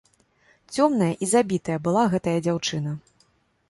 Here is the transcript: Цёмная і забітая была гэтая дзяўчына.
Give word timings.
Цёмная 0.77 1.11
і 1.25 1.29
забітая 1.35 1.77
была 1.87 2.09
гэтая 2.17 2.37
дзяўчына. 2.49 3.01